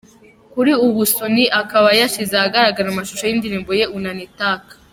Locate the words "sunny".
1.13-1.45